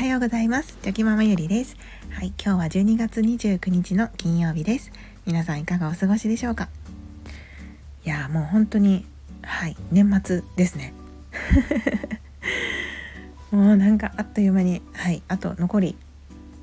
[0.00, 0.78] はようございます。
[0.80, 1.76] チョキママゆりです。
[2.08, 4.90] はい今日は12月29日の金曜日です。
[5.26, 6.70] 皆さんいかがお過ごしでしょうか？
[8.06, 9.04] いやもう本当に
[9.42, 10.94] はい年末ですね。
[13.52, 15.96] もうなんかあっという間にはいあと残り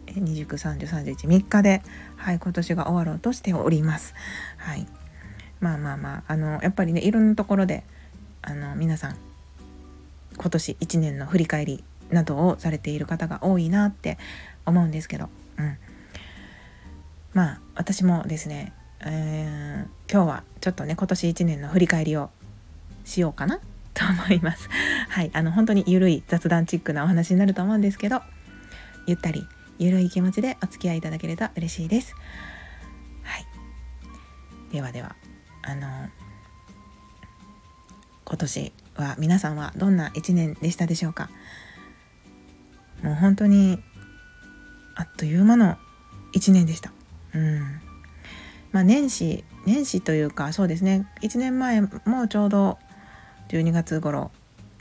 [0.07, 1.83] 293031日で
[2.15, 4.15] はい今年が終わろうとしております。
[4.57, 4.88] はい。
[5.59, 7.83] まあまあまああのやっぱりねいろんなところで
[8.41, 9.15] あの皆さん
[10.35, 14.17] 今年1年の振り返りなどをされている方が多いなって
[14.65, 15.77] 思うんですけど、うん、
[17.34, 22.29] まあ私もですね、えー、今日はちょっとね今年1年の振り返りを
[23.05, 23.59] しようかな
[23.93, 24.70] と思います。
[25.09, 28.21] はい、あの本当にゆるい雑談チックなお話になると思うんですけど
[29.07, 29.48] ゆったり
[29.79, 32.13] ゆるい気持ちでお付き合いいただけると嬉しいです。
[33.23, 33.45] はい、
[34.71, 35.15] ではでは
[35.63, 36.09] あの
[38.26, 41.29] 今年は皆さんはどんな1年でしたでしょうか？
[43.03, 43.79] もう本当に
[44.95, 45.77] あっという間の
[46.34, 46.91] 1年でした。
[47.34, 47.59] うん。
[48.71, 51.07] まあ、年始年始というかそうですね。
[51.21, 52.77] 1年前もちょうど
[53.49, 54.31] 12月頃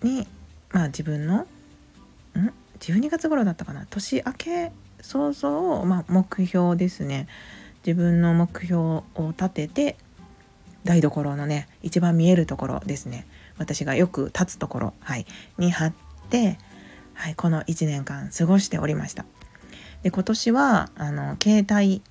[0.03, 0.27] に、
[0.71, 1.47] まあ、自分のん
[2.81, 3.87] ？12月頃だったかな。
[3.89, 7.29] 年明け早々、まあ、目標ですね。
[7.87, 9.97] 自分の目標を立てて
[10.85, 13.27] 台所のね一番見えるところですね。
[13.59, 15.27] 私がよく立つところ、はい、
[15.59, 15.93] に貼っ
[16.31, 16.59] て
[17.17, 19.25] はい、この1年間過ごしておりました。
[20.03, 22.03] で今年はあの携帯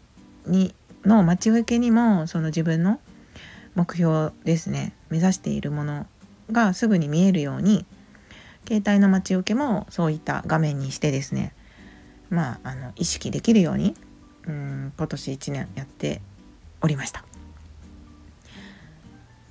[0.45, 0.75] に
[1.05, 2.99] の待ち受けにもその自分の
[3.75, 6.07] 目標ですね目指しているもの
[6.51, 7.85] がすぐに見えるように
[8.67, 11.53] 携帯の待ち受けもそういった画面にしてですね
[12.29, 13.95] まああの意識できるように
[14.47, 16.21] うん今年1年やって
[16.81, 17.23] おりました。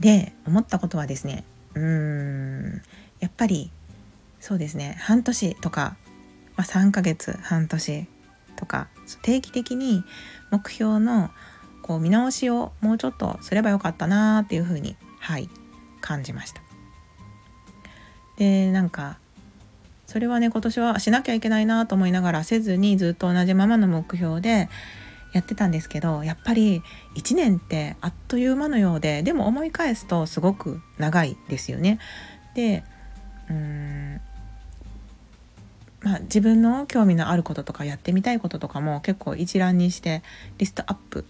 [0.00, 2.82] で思ったことはですねうーん
[3.20, 3.70] やっぱり
[4.44, 5.96] そうですね半年とか、
[6.56, 8.06] まあ、3ヶ月半年
[8.56, 8.88] とか
[9.22, 10.04] 定期的に
[10.50, 11.30] 目標の
[11.80, 15.48] こう見直しをもうちょっとすればよかったなっていうふうにはい
[16.02, 16.60] 感じました。
[18.36, 19.16] でなんか
[20.06, 24.68] それはね今年はしなきゃいけないなと思いながらせずにずっと同じままの目標で
[25.32, 26.82] やってたんですけどやっぱり
[27.16, 31.98] 1年ってあっという間のようででも思い返すとすごく長いですよね。
[32.54, 32.84] で
[33.48, 33.54] うー
[34.16, 34.20] ん
[36.04, 40.22] まあ、自分の興味のあることとかやってみたいこととかも結構一覧にして
[40.58, 41.24] リストアップ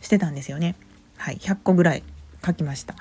[0.00, 0.74] してたんですよね。
[1.16, 2.02] はい、100個ぐらい
[2.44, 2.96] 書きました。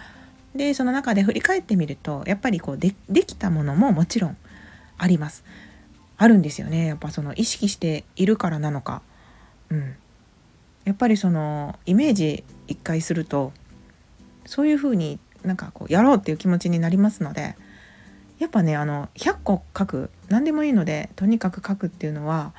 [0.56, 4.38] でその中で振り返ってみるとやっぱりこうでできたものももちろん
[4.98, 5.44] あります。
[6.20, 9.02] あるんですよねやっぱその意識しているからなのか。
[9.70, 9.96] うん、
[10.86, 13.54] やっぱりそのイメージ一回すると
[14.46, 17.56] そういうふうになんかこうやろうっていう気持ちになりますので
[18.38, 22.54] やっぱねあの100個書く何でもいいのでとにかく書くっていうのは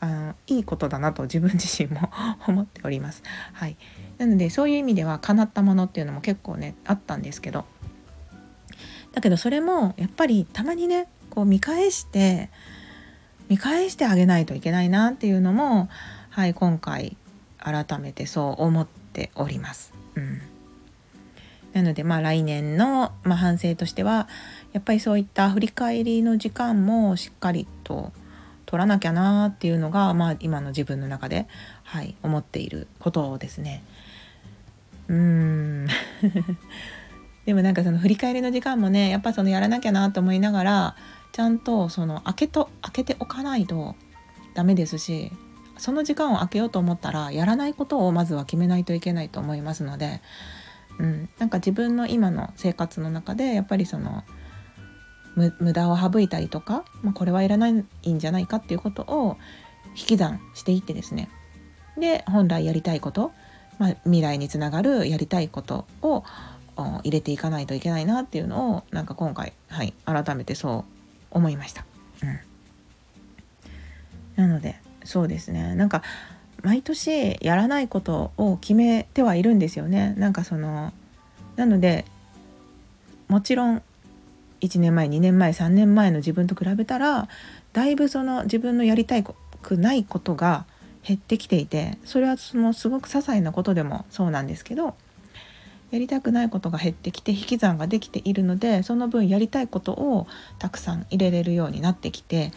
[0.00, 2.10] あのいいことだなと自分自身も
[2.48, 3.22] 思っております。
[3.52, 3.76] はい、
[4.18, 7.64] なのでそういう意味では叶ったものっていうのも結構ねあったんですけど
[9.12, 12.50] だけどそれもやっぱりたまにねこう見返して
[13.48, 15.88] 見返してあげないといけないなっていうのも、
[16.30, 17.16] はい、今回
[17.58, 19.92] 改めてそう思っております。
[20.16, 20.42] うん
[21.72, 24.28] なのでまあ来年の、まあ、反省としては
[24.72, 28.12] やっぱりそういった振り返りの時間もしっかりと
[28.66, 31.46] 取らなきゃなっていうのが、まあ、今の自分の中で、
[31.84, 33.84] はい、思っていることをですね。
[35.08, 35.86] うーん
[37.44, 40.96] でもなんかその振り返りの時間もねやっぱそのやらなきゃなと思いながら
[41.32, 43.96] ちゃんとその開けと開けておかないと
[44.54, 45.32] ダメですし
[45.76, 50.22] その時間を空けようと思ったらやらないことをまずは決めないといけないと思いますので
[50.98, 54.24] うん、なんか自分の今の生活の中でやっぱりその
[55.34, 57.84] 無駄を省いたりとか、まあ、これはいらないん
[58.18, 59.36] じゃないかっていうことを
[59.96, 61.28] 引き算していってですね。
[61.98, 63.32] で本来やりたいこと、
[63.78, 66.24] まあ、未来につながるやりたいことを
[66.76, 70.92] 入れていかないといけないなっていうのをなんか今回、はい、改めてそう
[71.30, 71.84] 思いました。
[72.22, 72.26] う
[74.40, 75.74] ん、なのでそうですね。
[75.74, 76.02] なんか
[76.62, 80.14] 毎年やらないことを決めてはいるんですよね。
[80.16, 80.92] なんかその
[81.56, 82.04] なので
[83.28, 83.82] もちろん
[84.62, 87.28] 1年前2年前3年前の自分と比べたら
[87.72, 90.64] だいぶその自分のやりたくないことが
[91.06, 94.94] 減ってきていてそれはそのすごく些細なことでもそうなんですけど
[95.90, 100.26] やりたくないことが減ってきて引き算ができているのでその分やりたいことを
[100.58, 102.52] たくさん入れれるようになってきて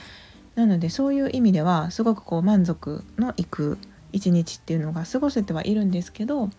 [0.56, 3.78] なのでそういう意味ではすごくこう満足のいく
[4.14, 6.50] 一日っていうのが過ごせてはいるんですけど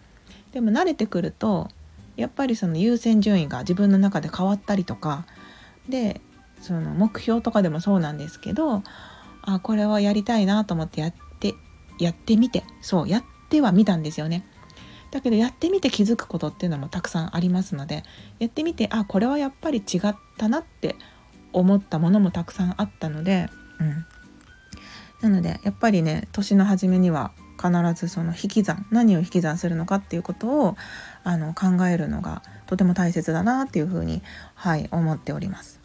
[0.53, 1.69] でも慣れてくると
[2.17, 5.27] やっぱりその優先順位が自分の中で変わったりとか
[5.89, 6.21] で
[6.61, 8.83] その目標とかでもそうなんですけど
[9.43, 11.55] あこれはやりたいなと思ってやって
[11.99, 14.47] やってみてそうやってはみたんですよね。
[15.13, 18.03] だけどやってみて気づくことっていうのもたくさんありますので
[18.39, 20.97] やってみてあこれはやっぱり違ったなって
[21.53, 23.49] 思ったものもたくさんあったので、
[23.81, 24.05] うん、
[25.31, 30.77] なのでやっぱりね年の初めには必ずその引き算何を引き算するのかっていうことを
[31.25, 34.23] あの考えるのがとても大切だなっていうふうに、
[34.55, 35.81] はい、思っております。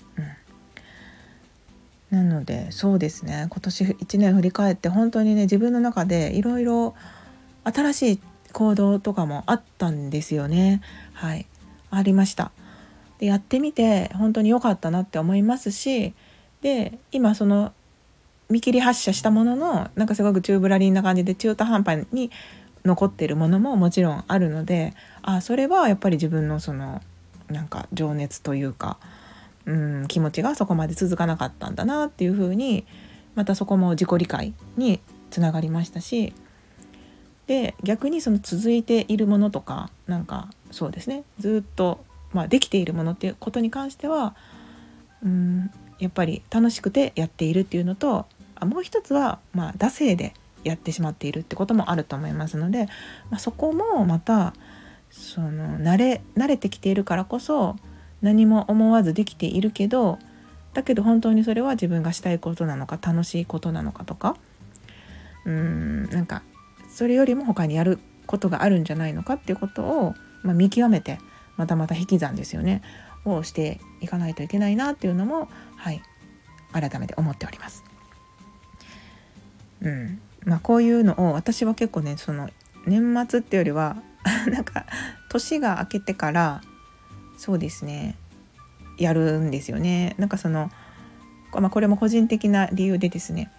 [2.12, 6.95] うん、なのでそうですね今年1年振り返って本当にね自分の中でいろいろ
[7.63, 8.21] 新しい
[8.53, 10.81] 行動とかもあったんですよね。
[11.13, 11.47] はい
[11.89, 12.51] ありました。
[13.19, 16.13] でやってみて本当に良かったなって思いますし
[16.62, 17.71] で今その
[18.51, 22.31] 見切り発車したもののなんかすごくチューブラリンな感じで中途半端に
[22.83, 27.01] 残ってるものももちろんあるのであそれはやっぱり自分のその
[27.50, 28.98] なんか情熱というか、
[29.65, 32.86] うん、気持ちがそこまで続かなかったんだなっていうふうに
[33.36, 35.00] またそこも自己理解に
[35.30, 36.33] つながりましたし
[37.47, 44.36] で逆にその続いているものとかなんかそうですねずっと、まあ、できているものっていうことに関しては
[45.24, 48.25] うんやっぱり楽しくてやっているっていうのと
[48.62, 52.86] あもう一つは、まあ、惰性でやってしまっているってこともあると思いますので、
[53.30, 54.54] まあ、そこもまた
[55.10, 57.75] その慣れ慣れてきているからこそ
[58.22, 60.19] 何も思わずできているけど
[60.74, 64.38] だけど本当にそれは自分がしたいことなのか楽しいことなのかとか
[65.46, 66.44] うーんなんか
[66.90, 71.18] それよりも他にやることがあるんじゃないのかっていうことを、まあ、見極めて
[71.57, 72.81] またまた引き算ですよね
[73.25, 76.02] をしていかないといけないなっていうのもはい
[76.72, 77.91] 改めて思っております。
[79.81, 80.22] うん。
[80.45, 82.50] まあ、こういうのを私は結構ねその
[82.88, 83.98] 年末っていうよりは
[84.50, 84.86] なんか
[85.30, 86.62] 年が明けてから
[87.38, 88.16] そうですね
[88.98, 90.16] やるんですよね。
[90.18, 90.72] なんかその、
[91.54, 93.51] まあ、これも個人的な理由でですね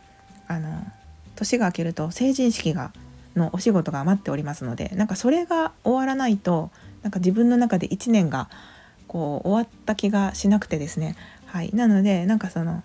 [0.46, 0.84] あの
[1.36, 2.92] 年が明けると成人式が
[3.34, 6.70] のお仕事が待っておりますのでなんかそれが終わらないと
[7.02, 8.48] なんか自分の中で1年が
[9.08, 11.16] こう終わった気がしなくてですね。
[11.46, 11.70] はい。
[11.74, 12.82] なのでなんかその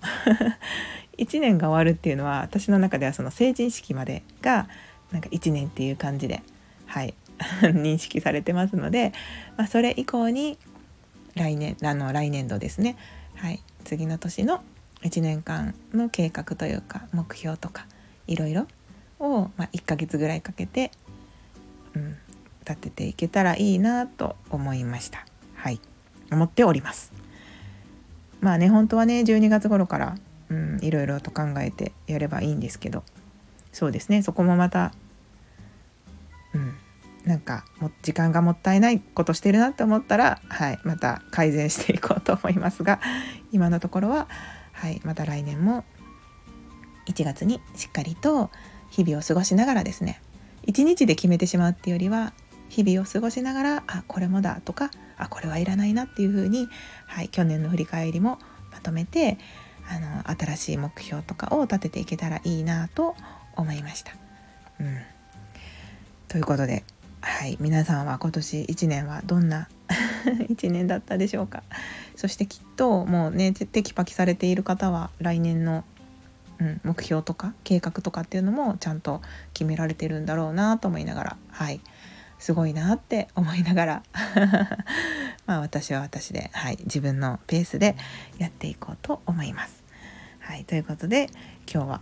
[1.17, 4.67] 1年が終わるっていうのは私の中ではその成人式までが
[5.11, 6.41] なんか1年っていう感じで
[6.85, 7.13] はい
[7.61, 9.13] 認識されてますので、
[9.57, 10.57] まあ、それ以降に
[11.35, 12.97] 来年あの来年度ですね、
[13.35, 14.63] はい、次の年の
[15.03, 17.85] 1年間の計画というか目標とか
[18.25, 18.67] いろいろ
[19.19, 20.91] を、まあ、1ヶ月ぐらいかけて、
[21.93, 22.17] うん、
[22.67, 25.25] 立てていけたらいいなと思いました。
[25.55, 25.79] はい
[26.31, 27.11] 思っております。
[28.41, 30.17] まあね本当はね12月頃から
[30.49, 33.03] うん、いろいろと考えてやればいいんですけど。
[33.71, 34.23] そうですね。
[34.23, 34.93] そこもまた、
[36.53, 36.75] うん、
[37.27, 43.01] なんかも時間がもったいないことしてるなって思ったら、はい、また改善していこうと思いますが
[43.51, 44.27] 今のところは、
[44.71, 45.83] はい、また来年も
[47.07, 48.49] 1月にしっかりと
[48.89, 50.21] 日々を過ごしながらですね
[50.67, 52.33] 1日で決めてしまうっていうよりは
[52.69, 56.69] 日々を過ごしながらあこれもだとかあこれはいらないなっていうふうに、
[57.07, 58.39] はい、去年の振り返りも
[58.71, 59.37] まとめて
[59.89, 63.15] あの新しい目標とかを立てていけたらいいなと
[63.55, 64.13] 思いました。
[64.79, 64.97] うん、
[66.27, 66.83] ということで、
[67.21, 69.69] はい、皆さんは今年1年はどんな
[70.49, 71.63] 1年だったでしょうか？
[72.15, 75.83] そしてきっともうねテキパキされている方は来年の、
[76.59, 79.21] うん、目標とか計画とかっていうのもちゃんと
[79.53, 81.81] 決められてるんだろうなと思いながらはい。
[82.39, 84.03] すごいなって思いながら
[85.47, 87.95] まあ私は私で、はい、自分のペースで
[88.37, 89.83] やっていこうと思います。
[90.41, 91.29] はい、ということで
[91.71, 92.01] 今日は、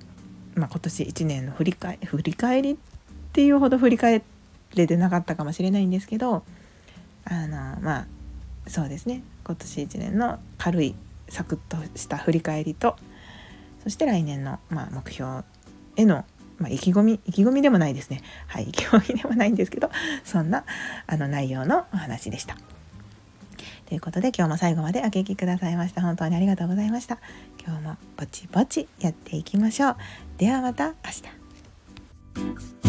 [0.55, 2.75] まあ、今年1年の振り返振り返りっ
[3.33, 4.23] ていうほど振り返
[4.75, 6.43] れてなかったかもしれないんですけど
[7.25, 8.07] あのまあ
[8.67, 10.95] そうですね今年1年の軽い
[11.29, 12.95] サクッとした振り返りと
[13.83, 15.43] そして来年の、まあ、目標
[15.95, 16.25] への
[16.57, 19.89] まあ、意気込み意気込みでもないですねはい意気込みでもないんですけど
[20.23, 20.63] そんな
[21.05, 22.55] あの内容のお話でした。
[23.87, 27.19] ということで今日も最後までお聴きくださいました本当にありがとうございました。
[27.63, 29.95] 今日もぼちぼちやっていきましょう。
[30.37, 30.93] ではまた明
[32.81, 32.84] 日。